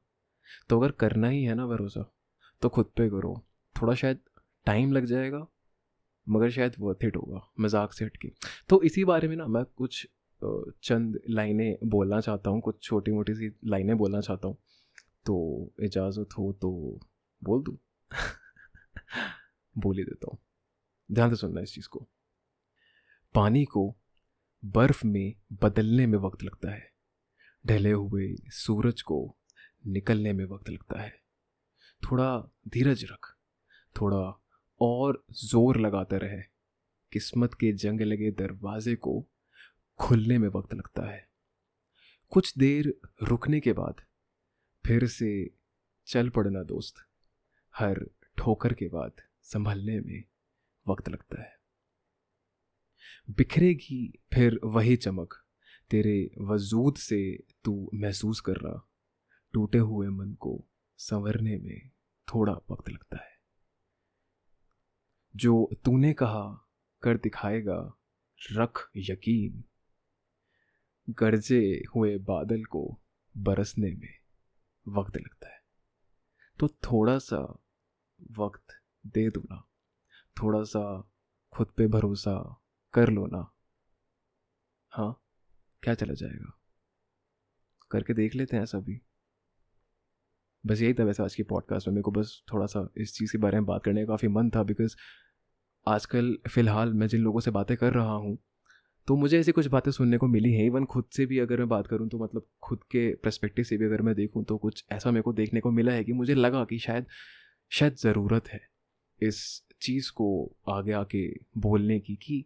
तो 0.70 0.80
अगर 0.80 0.92
करना 0.92 1.28
ही 1.28 1.44
है 1.44 1.56
ना 1.56 1.68
भरोसा 1.68 2.14
तो 2.62 2.70
खुद 2.70 2.86
पे 2.86 3.10
करो। 3.10 3.46
थोड़ा 3.84 3.94
शायद 3.96 4.20
टाइम 4.68 4.92
लग 4.94 5.06
जाएगा, 5.06 5.46
मगर 6.28 6.50
शायद 6.50 6.76
वर्थ 6.80 7.04
इट 7.06 7.16
होगा, 7.16 7.42
मज़ाक 7.60 7.94
से 7.94 8.06
हट 8.06 8.18
के 8.18 8.30
तो 8.70 8.82
इसी 8.82 9.04
बारे 9.06 9.28
में 9.28 9.36
ना 9.36 9.48
मैं 9.48 9.64
कुछ 9.78 10.08
चंद 10.42 11.20
लाइनें 11.30 11.78
बोलना 11.86 12.20
चाहता 12.22 12.50
हूँ, 12.50 12.62
कुछ 12.62 12.82
छोटी 12.84 13.12
मोटी 13.12 13.34
सी 13.34 13.52
लाइनें 13.66 13.96
बोलना 13.98 14.22
चाहता 14.22 14.48
हूँ। 14.48 14.58
तो 15.26 15.74
इजाज़त 15.80 16.38
हो 16.38 16.52
तो 16.62 16.72
बोल 17.42 17.64
दूँ? 17.64 17.78
बोल 19.76 19.98
ही 19.98 20.04
देता 20.04 20.28
हूँ। 20.32 20.40
ध्यान 21.10 21.30
से 21.30 21.36
सुनना 21.36 21.62
इस 21.62 21.74
चीज़ 21.76 21.88
को। 21.88 22.08
पानी 23.36 23.64
को 23.66 23.86
बर्फ़ 24.64 25.06
में 25.08 25.34
बदलने 25.64 26.06
में 26.08 26.18
वक्त 26.20 26.44
लगता 26.44 26.72
है। 26.72 26.92
ढले 27.66 27.92
हुए 27.92 28.34
सूरज 28.54 29.02
को 29.02 29.20
निकलने 29.88 30.34
में 30.34 30.46
वक्त 30.46 30.70
लगता 30.70 31.02
है। 31.02 31.14
थोड़ा 32.02 32.38
धीरज 32.68 33.04
रख। 33.04 33.33
थोड़ा 34.02 34.42
और 34.82 35.24
ज़ोर 35.32 35.80
लगाते 35.80 36.18
रहे। 36.18 36.42
किस्मत 37.12 37.54
के 37.54 37.72
जंग 37.74 38.02
लगे 38.02 38.32
दरवाजे 38.32 38.96
को 38.96 39.30
खुलने 40.00 40.38
में 40.38 40.48
वक्त 40.50 40.74
लगता 40.74 41.10
है। 41.10 41.28
कुछ 42.32 42.58
देर 42.58 42.94
रुकने 43.24 43.60
के 43.60 43.74
बाद 43.74 44.02
फिर 44.86 45.08
से 45.08 45.34
चल 46.08 46.30
पड़ना 46.30 46.64
दोस्त, 46.64 46.96
हर 47.76 48.06
ठोकर 48.38 48.74
के 48.74 48.88
बाद 48.88 49.22
संभलने 49.44 50.00
में 50.00 50.24
वक्त 50.88 51.10
लगता 51.10 51.42
है। 51.42 51.52
बिखरेगी 53.30 54.20
फिर 54.34 54.60
वही 54.64 54.96
चमक, 54.96 55.34
तेरे 55.90 56.32
वजूद 56.42 56.96
से 56.96 57.22
तू 57.64 57.90
महसूस 57.94 58.40
कर 58.40 58.56
रहा, 58.56 58.88
टूटे 59.54 59.78
हुए 59.78 60.08
मन 60.08 60.34
को 60.34 60.66
संवरने 61.00 61.58
में 61.58 61.90
थोड़ा 62.28 62.54
वक्त 62.72 62.90
लगता 62.90 63.18
है। 63.18 63.33
जो 65.36 65.70
तूने 65.86 66.13
कहा 66.13 66.68
कर 67.02 67.18
दिखाएगा, 67.18 67.98
रख 68.52 68.90
यकीन। 68.96 69.63
गरजे 71.10 71.84
हुए 71.96 72.18
बादल 72.18 72.63
को 72.63 73.02
बरसने 73.38 73.92
में 73.92 74.20
वक्त 74.88 75.18
लगता 75.18 75.50
है। 75.50 75.62
तो 76.60 76.68
थोड़ा 76.68 77.20
सा 77.20 77.63
वक्त 78.32 78.66
दे 79.06 79.30
दो 79.30 79.40
ना 79.40 79.70
थोड़ा 80.42 80.63
सा 80.63 81.12
खुद 81.52 81.68
पे 81.68 81.88
भरोसा 81.88 82.62
कर 82.94 83.10
लो 83.10 83.25
ना 83.25 83.54
हाँ 84.90 85.24
क्या 85.84 85.94
चला 85.94 86.13
जाएगा? 86.13 86.60
करके 87.92 88.13
देख 88.13 88.36
लेते 88.36 88.58
हैं 88.58 88.66
सभी 88.66 89.02
बस 90.65 90.82
यही 90.82 90.93
था 90.93 91.03
वैसे 91.03 91.24
आज 91.24 91.36
की 91.36 91.43
पॉडकास्ट 91.43 91.88
में। 91.88 91.96
मेरे 91.96 92.01
को 92.01 92.12
बस 92.12 92.43
थोड़ा 92.53 92.65
सा 92.65 92.89
इस 92.98 93.13
चीज़ 93.13 93.32
के 93.32 93.38
बारे 93.38 93.58
में 93.58 93.65
बात 93.65 93.84
करने 93.84 94.01
का 94.01 94.08
काफ़ी 94.08 94.27
मन 94.27 94.50
था 94.50 94.63
बिकॉज़ 94.63 94.96
आजकल 95.88 96.38
फ़िलहाल 96.50 96.93
मैं 96.93 97.08
जिन 97.08 97.22
लोगों 97.22 97.39
से 97.39 97.51
बातें 97.51 97.77
कर 97.77 97.93
रहा 97.93 98.13
हूँ 98.13 98.38
तो 99.08 99.15
मुझे 99.15 99.39
ऐसी 99.39 99.51
कुछ 99.51 99.67
बातें 99.67 99.91
सुनने 99.91 100.17
को 100.17 100.27
मिली 100.27 100.53
हैं। 100.53 100.65
इवन 100.65 100.86
खुद 100.86 101.05
से 101.12 101.25
भी 101.25 101.39
अगर 101.39 101.58
मैं 101.58 101.70
बात 101.70 101.88
करूँ 101.88 102.10
तो 102.10 102.24
मतलब 102.24 102.48
खुद 102.62 102.84
के 102.84 103.15
प्रस्पेक्टिव 103.15 103.65
से 103.65 103.77
भी 103.77 103.86
अगर 103.86 104.01
मैं 104.01 104.15
देखूँ 104.15 104.43
तो 104.43 104.58
कुछ 104.58 104.86
ऐसा 104.91 105.12
मेरे 105.12 105.22
को 105.22 105.34
देखने 105.34 105.60
को 105.60 105.72
मिला 105.72 105.91
है 105.91 106.03
कि 106.03 106.13
मुझे 106.13 106.34
लगा 106.34 106.65
कि 106.65 106.79
शायद 106.79 107.05
शायद 107.70 107.93
ज़रूरत 107.93 108.48
है 108.48 108.70
इस 109.22 109.63
चीज़ 109.82 110.12
को 110.12 110.55
आगे 110.70 110.91
आके 110.91 111.34
बोलने 111.58 112.00
की 112.00 112.15
कि 112.15 112.46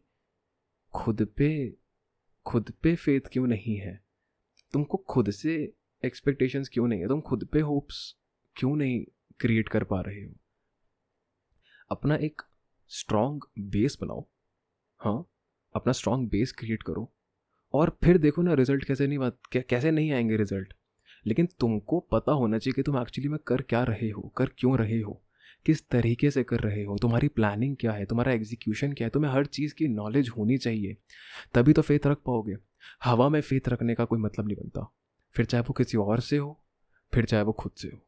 खुद 0.94 1.28
पे 1.38 1.76
खुद 2.46 2.74
पे 2.82 2.96
फेथ 2.96 3.22
क्यों 3.32 3.48
नहीं 3.48 3.78
है? 3.78 4.04
तुमको 4.74 4.98
खुद 4.98 5.32
से 5.32 5.74
एक्सपेक्टेशंस 6.06 6.70
क्यों 6.70 6.88
नहीं 6.88 7.02
है? 7.02 7.08
तुम 7.08 7.22
खुद 7.22 7.46
पे 7.46 7.60
होप्स 7.60 8.16
क्यों 8.56 8.76
नहीं 8.76 9.06
क्रिएट 9.40 9.70
कर 9.70 9.84
पा 9.84 10.02
रहे 10.02 10.26
हो? 10.26 10.34
अपना 11.92 12.16
एक 12.16 12.42
स्ट्रॉन्ग 12.88 13.44
बेस 13.60 13.98
बनाओ। 14.02 14.28
हाँ 14.98 15.28
अपना 15.76 15.94
स्ट्रॉन्ग 15.94 16.30
बेस 16.30 16.52
क्रिएट 16.52 16.84
करो। 16.84 17.14
और 17.74 17.98
फिर 18.04 18.18
देखो 18.18 18.42
ना 18.42 18.54
रिज़ल्ट 18.54 18.86
कैसे 18.86 19.08
नहीं 19.08 19.18
बात 19.18 19.40
कैसे 19.56 19.92
नहीं 19.92 20.12
आएँगे 20.12 20.38
रिज़ल्ट 20.38 20.74
लेकिन 21.26 21.46
तुमको 21.60 22.00
पता 22.00 22.32
होना 22.32 22.58
चाहिए 22.58 22.74
कि 22.74 22.84
तुम 22.84 23.02
एक्चुअली 23.02 23.30
में 23.30 23.40
कर 23.48 23.62
क्या 23.62 23.84
रहे 23.84 24.10
हो, 24.10 24.22
कर 24.22 24.50
क्यों 24.58 24.78
रहे 24.78 25.02
हो? 25.02 25.24
किस 25.66 25.88
तरीके 25.88 26.32
से 26.32 26.44
कर 26.44 26.60
रहे 26.60 26.84
हो? 26.84 26.98
तुम्हारी 26.98 27.28
प्लानिंग 27.28 27.78
क्या 27.80 27.92
है? 27.92 28.06
तुम्हारा 28.06 28.32
एग्जीक्यूशन 28.32 28.94
क्या 28.94 29.08
है? 29.08 29.10
तुम्हें 29.10 29.32
हर 29.32 29.46
चीज़ 29.46 29.76
की 29.76 29.88
नॉलेज 29.88 30.30
होनी 30.30 30.58
चाहिए। 30.58 30.98
तभी 31.54 31.74
तो 31.74 31.82
फेथ 31.82 32.08
रख 32.08 32.18
पाओगे। 32.18 32.58
हवा 33.04 33.30
में 33.30 33.42
फेथ 33.42 33.70
रखने 33.70 33.96
का 33.96 34.06
कोई 34.06 34.20
मतलब 34.20 34.48
नहीं 34.48 34.58
बनता। 34.58 34.94
फिर 35.36 35.46
चाहे 35.46 35.62
वो 35.62 35.74
किसी 35.74 35.98
और 35.98 36.20
से 36.20 36.38
हो, 36.38 36.60
फिर 37.14 37.26
चाहे 37.26 37.44
वो 37.44 37.52
खुद 37.52 37.72
से 37.72 37.88
हो। 37.88 38.00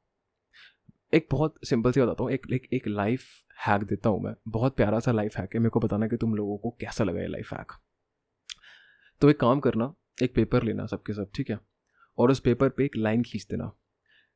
एक 1.13 1.27
बहुत 1.31 1.55
सिंपल 1.65 1.91
सी 1.91 2.01
बताता 2.01 2.23
हूँ, 2.23 2.31
एक 2.31 2.47
एक 2.53 2.67
एक 2.73 2.87
लाइफ 2.87 3.25
हैक 3.67 3.83
देता 3.83 4.09
हूँ 4.09 4.21
मैं। 4.21 4.33
बहुत 4.47 4.75
प्यारा 4.75 4.99
सा 4.99 5.11
लाइफ 5.11 5.37
हैक 5.37 5.53
है, 5.53 5.59
मेरे 5.59 5.69
को 5.69 5.79
बताना 5.79 6.07
कि 6.07 6.17
तुम 6.17 6.35
लोगों 6.35 6.57
को 6.57 6.69
कैसा 6.69 7.03
लगा 7.03 7.21
ये 7.21 7.27
लाइफ 7.27 7.53
हैक 7.53 7.71
तो 9.21 9.29
एक 9.29 9.39
काम 9.39 9.59
करना, 9.59 9.93
एक 10.23 10.33
पेपर 10.33 10.63
लेना 10.63 10.85
सबके 10.85 11.13
सब, 11.13 11.31
ठीक 11.35 11.49
है? 11.49 11.59
और 12.17 12.31
उस 12.31 12.39
पेपर 12.39 12.69
पे 12.69 12.85
एक 12.85 12.95
लाइन 12.97 13.23
खींच 13.23 13.47
देना। 13.51 13.71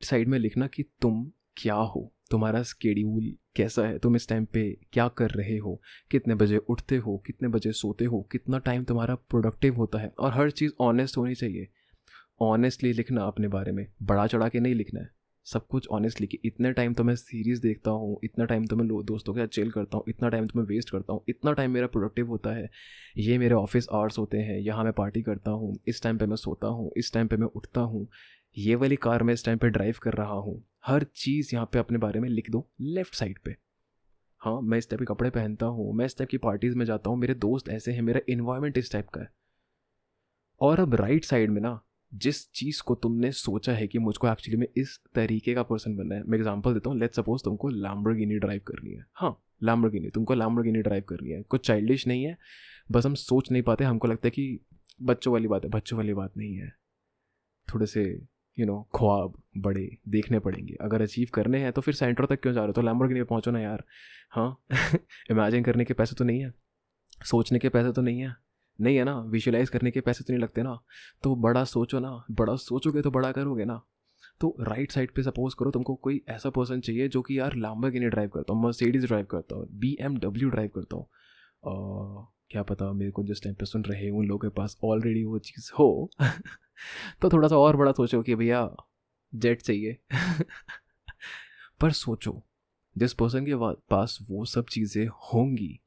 साइड 0.02 0.28
में 0.28 0.38
लिखना 0.38 0.66
कि 0.66 0.82
तुम 0.82 1.30
क्या 1.56 1.74
हो? 1.74 2.10
तुम्हारा 2.30 2.62
स्केड्यूल 2.62 3.34
कैसा 3.56 3.86
है? 3.86 3.98
तुम 3.98 4.16
इस 4.16 4.28
टाइम 4.28 4.44
पे 4.44 4.78
क्या 4.92 5.08
कर 5.08 5.30
रहे 5.30 5.56
हो? 5.58 5.82
कितने 6.10 6.34
बजे 6.34 6.56
उठते 6.56 6.96
हो? 6.96 7.16
कितने 7.26 7.48
बजे 7.48 7.72
सोते 7.72 8.04
हो? 8.04 8.22
कितना 8.32 8.58
टाइम 8.58 8.84
तुम्हारा 8.84 9.14
प्रोडक्टिव 9.14 9.76
होता 9.76 9.98
है? 9.98 10.08
और 10.18 10.32
हर 10.32 10.50
चीज़ 10.50 10.72
ऑनेस्ट 10.80 11.16
होनी 11.16 11.34
चाहिए। 11.34 11.68
ऑनेस्टली 12.40 12.92
लिखना 12.92 13.24
अपने 13.24 13.48
बारे 13.48 13.72
में। 13.72 13.86
बड़ा 14.02 14.26
चढ़ा 14.26 14.48
के 14.48 14.60
नहीं 14.60 14.74
लिखना 14.74 15.00
है। 15.00 15.10
सब 15.46 15.66
कुछ 15.66 15.86
ऑनेस्टली 15.88 16.26
कि 16.26 16.38
इतने 16.44 16.72
टाइम 16.72 16.94
तो 16.94 17.04
मैं 17.04 17.14
सीरीज़ 17.16 17.60
देखता 17.62 17.90
हूँ, 17.90 18.18
इतना 18.24 18.44
टाइम 18.44 18.66
तो 18.66 18.76
मैं 18.76 18.86
दोस्तों 18.88 19.34
के 19.34 19.40
साथ 19.40 19.46
चिल 19.46 19.70
करता 19.70 19.96
हूँ, 19.96 20.04
इतना 20.08 20.28
टाइम 20.28 20.46
तो 20.46 20.58
मैं 20.58 20.66
वेस्ट 20.66 20.90
करता 20.90 21.12
हूँ, 21.12 21.24
इतना 21.28 21.52
टाइम 21.52 21.70
मेरा 21.70 21.86
प्रोडक्टिव 21.86 22.28
होता 22.28 22.50
है। 22.50 22.68
ये 23.16 23.38
मेरे 23.38 23.54
ऑफ़िस 23.54 23.88
आवर्स 23.92 24.18
होते 24.18 24.38
हैं, 24.38 24.58
यहाँ 24.58 24.84
मैं 24.84 24.92
पार्टी 24.92 25.22
करता 25.22 25.50
हूँ, 25.50 25.76
इस 25.88 26.02
टाइम 26.02 26.18
पे 26.18 26.26
मैं 26.26 26.36
सोता 26.36 26.68
हूँ, 26.68 26.90
इस 26.96 27.12
टाइम 27.12 27.28
पे 27.28 27.36
मैं 27.36 27.46
उठता 27.46 27.80
हूँ। 27.80 28.06
ये 28.56 28.74
वाली 28.74 28.96
कार 28.96 29.22
मैं 29.22 29.34
इस 29.34 29.44
टाइम 29.44 29.58
पे 29.58 29.68
ड्राइव 29.68 29.96
कर 30.02 30.12
रहा 30.12 30.34
हूँ। 30.34 30.62
हर 30.86 31.02
चीज़ 31.16 31.54
यहाँ 31.54 31.68
पे 31.72 31.78
अपने 31.78 31.98
बारे 31.98 32.20
में 32.20 32.28
लिख 32.28 32.50
दो 32.50 32.66
लेफ़्ट 32.80 33.14
साइड 33.14 33.38
पे। 33.44 33.56
हाँ 34.42 34.60
मैं 34.60 34.78
इस 34.78 34.90
टाइप 34.90 35.00
के 35.00 35.06
कपड़े 35.06 35.30
पहनता 35.30 35.66
हूँ, 35.66 35.92
मैं 35.94 36.06
इस 36.06 36.16
टाइप 36.18 36.28
की 36.28 36.38
पार्टीज़ 36.38 36.76
में 36.76 36.84
जाता 36.86 37.10
हूँ, 37.10 37.18
मेरे 37.18 37.34
दोस्त 37.34 37.68
ऐसे 37.68 37.92
हैं, 37.92 38.02
मेरा 38.02 38.20
इन्वायरमेंट 38.28 38.78
इस 38.78 38.92
टाइप 38.92 39.08
का 39.08 39.20
है। 39.20 39.30
और 40.60 40.80
अब 40.80 40.94
राइट 40.94 41.24
साइड 41.24 41.50
में 41.50 41.60
ना 41.60 41.80
जिस 42.12 42.50
चीज़ 42.52 42.82
को 42.82 42.94
तुमने 42.94 43.30
सोचा 43.32 43.72
है 43.72 43.86
कि 43.86 43.98
मुझको 43.98 44.28
एक्चुअली 44.28 44.56
में 44.56 44.66
इस 44.76 44.98
तरीके 45.14 45.54
का 45.54 45.62
पर्सन 45.62 45.96
बनना 45.96 46.14
है, 46.14 46.22
मैं 46.22 46.38
एग्जांपल 46.38 46.74
देता 46.74 46.90
हूँ 46.90 46.98
लेट 46.98 47.14
सपोज़ 47.14 47.42
तुमको 47.44 47.68
लैम्बरगिनी 47.68 48.38
ड्राइव 48.38 48.60
करनी 48.66 48.94
है 48.94 49.04
हाँ 49.14 49.36
लैम्बरगिनी 49.62 50.10
तुमको 50.10 50.34
लैम्बरगिनी 50.34 50.82
ड्राइव 50.82 51.02
करनी 51.08 51.30
है, 51.30 51.42
कुछ 51.42 51.66
चाइल्डिश 51.66 52.06
नहीं 52.06 52.24
है, 52.24 52.36
बस 52.92 53.06
हम 53.06 53.14
सोच 53.16 53.50
नहीं 53.52 53.62
पाते, 53.62 53.84
हमको 53.84 54.08
लगता 54.08 54.26
है 54.26 54.30
कि 54.30 54.60
बच्चों 55.02 55.32
वाली 55.32 55.48
बात 55.48 55.64
है, 55.64 55.70
बच्चों 55.70 55.96
वाली 55.98 56.14
बात 56.14 56.36
नहीं 56.36 56.56
है। 56.56 56.72
थोड़े 57.68 57.86
से 57.86 58.02
यू 58.58 58.66
नो 58.66 58.80
ख्वाब 58.96 59.34
बड़े 59.58 59.88
देखने 60.08 60.38
पड़ेंगे, 60.38 60.74
अगर 60.80 61.02
अचीव 61.02 61.28
करने 61.34 61.58
हैं 61.58 61.72
तो 61.72 61.80
फिर 61.80 61.94
सेंटर 61.94 62.26
तक 62.26 62.40
क्यों 62.42 62.52
जा 62.54 62.60
रहे 62.60 62.66
हो? 62.68 62.72
तो 62.72 62.82
लैम्बरगिनी 62.82 63.22
पहुँचो 63.22 63.50
ना 63.50 63.60
यार 63.60 63.84
हाँ 64.30 64.64
इमेजिन 65.30 65.64
करने 65.64 65.84
के 65.84 65.94
पैसे 65.94 66.14
तो 66.16 66.24
नहीं 66.24 66.40
है, 66.40 66.52
सोचने 67.24 67.58
के 67.58 67.68
पैसे 67.68 67.92
तो 67.92 68.02
नहीं 68.02 68.20
है। 68.20 68.34
नहीं 68.80 68.96
है 68.96 69.04
ना 69.04 69.18
विजुलाइज 69.20 69.68
करने 69.70 69.90
के 69.90 70.00
पैसे 70.00 70.24
तो 70.24 70.32
नहीं 70.32 70.42
लगते 70.42 70.62
ना। 70.62 70.78
तो 71.22 71.36
बड़ा 71.36 71.64
सोचो 71.64 71.98
ना, 71.98 72.24
बड़ा 72.30 72.56
सोचोगे 72.56 73.02
तो 73.02 73.10
बड़ा 73.10 73.32
करोगे 73.32 73.64
ना। 73.64 73.82
तो 74.40 74.56
राइट 74.60 74.92
साइड 74.92 75.10
पे 75.10 75.22
सपोज़ 75.22 75.54
करो, 75.58 75.70
तुमको 75.70 75.94
कोई 75.94 76.22
ऐसा 76.28 76.50
पर्सन 76.50 76.80
चाहिए 76.80 77.08
जो 77.08 77.22
कि 77.22 77.38
यार 77.38 77.54
नहीं 78.00 78.10
ड्राइव 78.10 78.28
करता 78.28 78.52
हूँ 78.52 78.62
मर्सिडीज़ 78.62 79.06
ड्राइव 79.06 79.24
करता 79.24 79.56
हूँ 79.56 79.66
बी 79.70 79.96
एम 80.00 80.16
डब्ल्यू 80.16 80.48
ड्राइव 80.50 80.70
करता 80.74 80.96
हूँ। 80.96 81.06
क्या 82.50 82.62
पता 82.62 82.92
मेरे 82.92 83.10
को 83.10 83.22
जिस 83.22 83.42
टाइम 83.42 83.54
पे 83.54 83.66
सुन 83.66 83.84
रहे 83.84 84.10
उन 84.10 84.26
लोगों 84.26 84.50
के 84.50 84.54
पास 84.54 84.76
ऑलरेडी 84.84 85.24
वो 85.24 85.38
चीज़ 85.38 85.70
हो। 85.78 86.10
तो 87.22 87.30
थोड़ा 87.30 87.48
सा 87.48 87.56
और 87.56 87.76
बड़ा 87.76 87.92
सोचो 87.92 88.22
कि 88.22 88.34
भैया 88.34 88.76
जेट 89.34 89.62
चाहिए। 89.62 89.98
पर 91.80 91.90
सोचो, 91.90 92.42
जिस 92.98 93.12
पर्सन 93.12 93.46
के 93.46 93.54
पास 93.90 94.18
वो 94.30 94.44
सब 94.44 94.66
चीज़ें 94.66 95.06
होंगी 95.06 95.80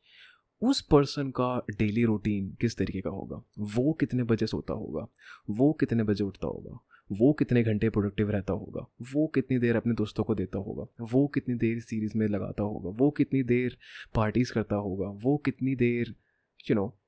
उस 0.62 0.82
पर्सन 0.82 1.30
का 1.30 1.66
डेली 1.70 2.04
रूटीन 2.04 2.58
किस 2.62 2.78
तरीके 2.78 3.02
का 3.02 3.10
होगा? 3.10 3.44
वो 3.60 3.94
कितने 3.94 4.24
बजे 4.24 4.48
सोता 4.48 4.74
होगा? 4.74 5.08
वो 5.50 5.74
कितने 5.74 6.04
बजे 6.04 6.24
उठता 6.24 6.48
होगा? 6.48 6.80
वो 7.12 7.34
कितने 7.34 7.64
घंटे 7.64 7.90
प्रोडक्टिव 7.90 8.30
रहता 8.30 8.54
होगा? 8.54 8.82
वो 9.02 9.28
कितनी 9.28 9.58
देर 9.58 9.76
अपने 9.76 9.94
दोस्तों 9.94 10.24
को 10.24 10.36
देता 10.36 10.58
होगा? 10.58 11.06
वो 11.12 11.28
कितनी 11.28 11.56
देर 11.56 11.80
सीरीज़ 11.80 12.18
में 12.18 12.28
लगाता 12.28 12.64
होगा? 12.64 12.90
वो 12.90 13.12
कितनी 13.12 13.44
देर 13.44 13.78
पार्टीज़ 14.16 14.54
करता 14.54 14.76
होगा? 14.76 15.08
वो 15.08 15.38
कितनी 15.38 15.76
देर 15.76 16.16
यू 16.70 16.76
नो 16.76 17.00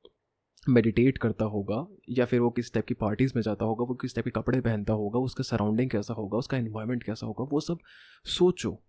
मेडिटेट 0.69 1.17
करता 1.17 1.45
होगा? 1.45 1.87
या 2.09 2.25
फिर 2.25 2.39
वो 2.39 2.49
किस 2.49 2.73
टाइप 2.73 2.85
की 2.85 2.93
पार्टीज़ 2.93 3.33
में 3.35 3.41
जाता 3.41 3.65
होगा? 3.65 3.83
वो 3.83 3.95
किस 3.95 4.15
टाइप 4.15 4.25
के 4.25 4.31
कपड़े 4.31 4.61
पहनता 4.61 4.93
होगा? 4.93 5.19
उसका 5.19 5.43
सराउंडिंग 5.43 5.89
कैसा 5.89 6.13
होगा? 6.13 6.37
उसका 6.37 6.57
इन्वायरमेंट 6.57 7.03
कैसा 7.03 7.25
होगा? 7.27 7.43
वो 7.43 7.59
सब 7.59 7.79
सोचो 8.25 8.83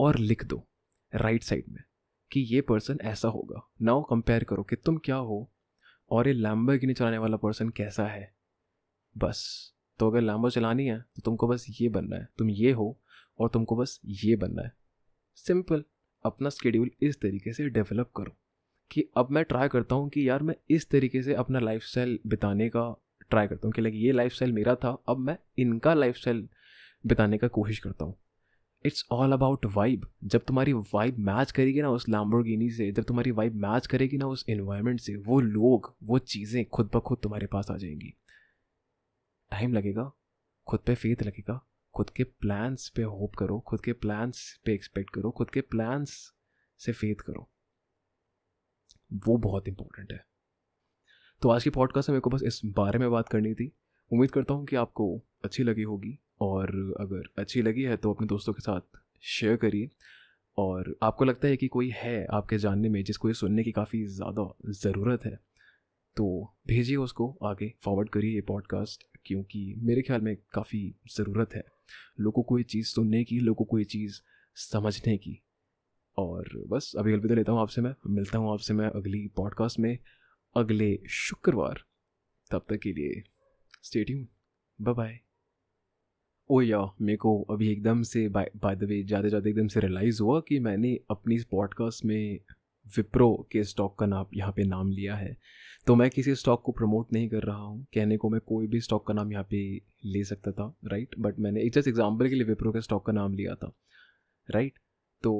और 0.00 0.18
लिख 0.18 0.44
दो 0.44 0.68
राइट 1.14 1.42
साइड 1.42 1.64
में। 1.68 1.89
कि 2.32 2.40
ये 2.40 2.60
पर्सन 2.60 2.98
ऐसा 3.02 3.28
होगा। 3.28 3.62
नाउ 3.82 4.02
कंपेयर 4.02 4.44
करो 4.44 4.62
कि 4.62 4.76
तुम 4.76 4.96
क्या 4.96 5.16
हो 5.16 5.50
और 6.10 6.28
ये 6.28 6.32
लैम्बर 6.32 6.48
लैम्बोर्गिनी 6.48 6.94
चलाने 6.94 7.18
वाला 7.18 7.36
पर्सन 7.36 7.68
कैसा 7.68 8.06
है। 8.06 8.32
बस। 9.16 9.72
तो 10.00 10.10
अगर 10.10 10.20
लैम्बो 10.20 10.50
चलानी 10.50 10.86
है 10.86 10.98
तो 10.98 11.22
तुमको 11.24 11.48
बस 11.48 11.66
ये 11.80 11.88
बनना 11.88 12.16
है। 12.16 12.28
तुम 12.38 12.50
ये 12.50 12.72
हो 12.72 12.98
और 13.38 13.48
तुमको 13.48 13.76
बस 13.76 14.00
ये 14.04 14.36
बनना 14.36 14.62
है। 14.62 14.72
सिंपल 15.36 15.84
अपना 16.24 16.48
स्केड्यूल 16.48 16.90
इस 17.02 17.20
तरीके 17.20 17.52
से 17.52 17.68
डेवलप 17.68 18.10
करो 18.16 18.36
कि 18.90 19.04
अब 19.16 19.30
मैं 19.30 19.44
ट्राई 19.44 19.68
करता 19.68 19.94
हूँ 19.94 20.08
कि 20.08 20.28
यार 20.28 20.42
मैं 20.42 20.54
इस 20.70 20.90
तरीके 20.90 21.22
से 21.22 21.34
अपना 21.34 21.58
लाइफ 21.58 21.82
बिताने 22.26 22.68
का 22.68 23.02
ट्राई 23.30 23.46
करता 23.46 23.68
हूँ 23.68 23.72
कि 23.72 23.82
लाइक 23.82 23.94
ये 23.96 24.12
लाइफ 24.12 24.42
मेरा 24.42 24.74
था, 24.74 24.90
अब 25.08 25.18
मैं 25.18 25.38
इनका 25.58 25.94
लाइफ 25.94 26.28
बिताने 27.04 27.38
का 27.38 27.48
कोशिश 27.48 27.78
करता 27.78 28.04
हूँ। 28.04 28.14
It's 28.86 29.06
all 29.12 29.32
about 29.32 29.66
vibe. 29.66 30.06
जब 30.24 30.44
तुम्हारी 30.44 30.72
वाइब 30.72 31.18
मैच 31.18 31.52
करेगी 31.52 31.82
ना 31.82 31.90
उस 31.90 32.08
लैम्बोर्गिनी 32.08 32.70
से, 32.70 32.92
जब 32.92 33.02
तुम्हारी 33.02 33.30
वाइब 33.30 33.54
मैच 33.54 33.86
करेगी 33.86 34.16
ना 34.16 34.26
उस 34.26 34.44
इन्वायरमेंट 34.48 35.00
से, 35.00 35.16
वो 35.16 35.40
लोग, 35.40 35.96
वो 36.02 36.18
चीज़ें 36.18 36.64
खुद 36.64 36.90
ब 36.96 37.00
खुद 37.00 37.18
तुम्हारे 37.22 37.46
पास 37.46 37.70
आ 37.70 37.76
जाएँगी। 37.76 38.14
टाइम 39.50 39.72
लगेगा, 39.72 40.12
खुद 40.66 40.80
पे 40.80 40.94
फेथ 40.94 41.22
लगेगा, 41.22 41.66
खुद 41.94 42.10
के 42.10 42.24
प्लान्स 42.24 42.88
पे 42.88 43.02
होप 43.02 43.34
करो, 43.34 43.60
खुद 43.60 43.80
के 43.80 43.92
प्लान्स 43.92 44.60
पे 44.64 44.74
एक्सपेक्ट 44.74 45.10
करो, 45.10 45.30
खुद 45.30 45.50
के 45.50 45.60
प्लान्स 45.60 46.34
से 46.78 46.92
फेथ 46.92 47.14
करो। 47.14 47.50
वो 49.12 49.36
बहुत 49.36 49.68
इंपॉर्टेंट 49.68 50.12
है। 50.12 50.26
तो 51.42 51.48
आज 51.48 51.64
की 51.64 51.70
पॉडकास्ट 51.70 52.08
में 52.08 52.14
मेरे 52.14 52.20
को 52.20 52.30
बस 52.30 52.42
इस 52.42 52.60
बारे 52.64 52.98
में 52.98 53.10
बात 53.10 53.28
करनी 53.28 53.54
थी। 53.54 53.72
उम्मीद 54.12 54.30
करता 54.30 54.54
हूँ 54.54 54.66
कि 54.66 54.76
आपको 54.76 55.22
अच्छी 55.44 55.62
लगी 55.62 55.82
होगी। 55.82 56.18
और 56.40 56.70
अगर 57.00 57.28
अच्छी 57.38 57.62
लगी 57.62 57.82
है 57.82 57.96
तो 57.96 58.12
अपने 58.14 58.26
दोस्तों 58.26 58.52
के 58.52 58.60
साथ 58.60 58.98
शेयर 59.22 59.56
करिए। 59.56 59.90
और 60.58 60.94
आपको 61.02 61.24
लगता 61.24 61.48
है 61.48 61.56
कि 61.56 61.68
कोई 61.68 61.90
है 61.94 62.26
आपके 62.32 62.58
जानने 62.58 62.88
में, 62.88 63.02
जिसको 63.04 63.28
ये 63.28 63.34
सुनने 63.34 63.64
की 63.64 63.72
काफ़ी 63.72 64.04
ज़्यादा 64.06 64.52
ज़रूरत 64.72 65.24
है 65.24 65.38
तो 66.16 66.26
भेजिए 66.66 66.96
उसको 66.96 67.28
आगे 67.42 67.72
फॉरवर्ड 67.84 68.08
करिए 68.08 68.34
ये 68.34 68.40
पॉडकास्ट 68.40 69.04
क्योंकि 69.26 69.74
मेरे 69.78 70.02
ख्याल 70.02 70.20
में 70.20 70.36
काफ़ी 70.52 70.82
ज़रूरत 71.16 71.54
है 71.54 71.62
लोगों 72.20 72.42
को 72.42 72.58
ये 72.58 72.64
चीज़ 72.64 72.86
सुनने 72.86 73.22
की, 73.24 73.38
लोगों 73.38 73.64
को 73.64 73.78
ये 73.78 73.84
चीज़ 73.84 74.20
समझने 74.56 75.16
की। 75.18 75.40
और 76.18 76.48
बस, 76.68 76.92
अभी 76.98 77.12
अलविदा 77.12 77.34
लेता 77.34 77.52
हूँ 77.52 77.60
आपसे 77.60 77.80
मैं, 77.80 77.94
मिलता 78.06 78.38
हूँ 78.38 78.52
आपसे 78.52 78.74
मैं 78.74 78.88
अगली 78.90 79.26
पॉडकास्ट 79.36 79.78
में, 79.78 79.98
अगले 80.56 80.96
शुक्रवार। 81.10 81.84
तब 82.50 82.66
तक 82.68 82.78
के 82.78 82.92
लिए 82.92 83.22
स्टेट्यून 83.82 84.28
बाय 84.78 84.94
बाय 84.94 85.20
ओ 86.50 86.60
या 86.60 86.78
मेरे 87.00 87.16
को 87.16 87.40
अभी 87.50 87.70
एकदम 87.72 88.02
से 88.02 88.28
बाय 88.28 88.50
द 88.76 88.84
वे 88.84 89.02
ज़्यादा 89.02 89.28
ज़्यादा 89.28 89.48
एकदम 89.50 89.66
से 89.68 89.80
रियलाइज़ 89.80 90.22
हुआ 90.22 90.40
कि 90.48 90.58
मैंने 90.60 90.98
अपनी 91.10 91.34
इस 91.34 91.44
पॉडकास्ट 91.44 92.04
में 92.04 92.38
विप्रो 92.86 93.28
के 93.52 93.62
स्टॉक 93.64 93.98
का 93.98 94.06
नाम, 94.06 94.26
यहाँ 94.34 94.52
पे 94.52 94.64
नाम 94.64 94.90
लिया 94.90 95.14
है। 95.14 95.36
तो 95.86 95.94
मैं 95.96 96.08
किसी 96.10 96.34
स्टॉक 96.34 96.62
को 96.62 96.72
प्रमोट 96.72 97.12
नहीं 97.12 97.28
कर 97.28 97.42
रहा 97.42 97.56
हूँ। 97.56 97.84
कहने 97.94 98.16
को 98.16 98.28
मैं 98.30 98.40
कोई 98.40 98.66
भी 98.66 98.80
स्टॉक 98.80 99.06
का 99.06 99.14
नाम 99.14 99.32
यहाँ 99.32 99.46
पे 99.50 99.60
ले 100.06 100.24
सकता 100.24 100.52
था 100.52 100.72
राइट 100.84 101.14
बट 101.18 101.38
मैंने 101.38 101.62
एक 101.62 101.72
जस्ट 101.74 101.88
एग्ज़ाम्पल 101.88 102.28
के 102.28 102.34
लिए 102.34 102.44
विप्रो 102.44 102.72
के 102.72 102.80
स्टॉक 102.80 103.06
का 103.06 103.12
नाम 103.12 103.34
लिया 103.34 103.54
था 103.54 103.72
राइट 104.48 104.78
तो 105.22 105.32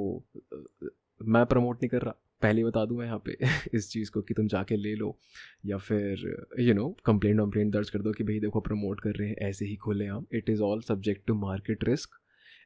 मैं 1.21 1.45
प्रमोट 1.45 1.81
नहीं 1.81 1.89
कर 1.89 2.01
रहा। 2.01 2.15
पहले 2.41 2.63
बता 2.63 2.85
दूँ 2.85 2.97
मैं 2.97 3.05
यहाँ 3.05 3.21
पे 3.25 3.37
इस 3.77 3.91
चीज़ 3.91 4.11
को 4.11 4.21
कि 4.21 4.33
तुम 4.33 4.47
जाके 4.47 4.75
ले 4.75 4.95
लो 4.95 5.17
या 5.65 5.77
फिर 5.77 6.45
यू 6.59 6.73
नो 6.73 6.97
कंप्लेंट 7.05 7.39
वम्प्लेंट 7.39 7.73
दर्ज 7.73 7.89
कर 7.89 8.01
दो 8.01 8.11
कि 8.11 8.23
भाई 8.23 8.39
देखो 8.39 8.59
प्रमोट 8.59 8.99
कर 8.99 9.11
रहे 9.11 9.29
हैं 9.29 9.35
ऐसे 9.35 9.65
ही 9.65 9.75
खोले 9.75 10.05
हम 10.05 10.25
it 10.33 10.49
is 10.49 10.61
all 10.61 10.81
subject 10.81 11.27
to 11.27 11.35
market 11.35 11.83
risk 11.83 12.09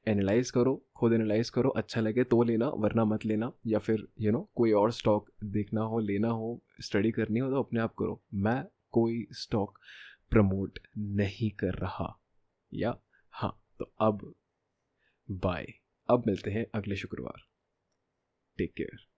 analyse 0.07 0.51
करो 0.51 0.85
खुद 0.95 1.13
एनालाइज 1.13 1.49
करो 1.49 1.69
अच्छा 1.69 2.01
लगे 2.01 2.23
तो 2.23 2.43
लेना 2.43 2.67
वरना 2.67 3.05
मत 3.05 3.25
लेना। 3.25 3.51
या 3.67 3.79
फिर 3.79 3.95
यू 3.95 4.23
you 4.23 4.31
नो 4.31 4.39
know, 4.39 4.51
कोई 4.55 4.71
और 4.71 4.91
स्टॉक 4.91 5.31
देखना 5.43 5.81
हो 5.81 5.99
लेना 5.99 6.27
हो 6.27 6.61
स्टडी 6.81 7.11
करनी 7.11 7.39
हो 7.39 7.49
तो 7.49 7.59
अपने 7.59 7.79
आप 7.79 7.93
करो। 7.99 8.21
मैं 8.33 8.63
कोई 8.91 9.27
स्टॉक 9.31 9.79
प्रमोट 10.29 10.79
नहीं 10.97 11.49
कर 11.51 11.73
रहा। 11.73 12.19
या? 12.73 12.97
हाँ 13.31 13.63
तो 13.79 13.91
अब 14.01 14.33
बाय 15.31 15.73
अब 16.09 16.23
मिलते 16.27 16.51
हैं 16.51 16.65
अगले 16.75 16.95
शुक्रवार। 16.95 17.41
Take 18.57 18.73
care 18.73 19.14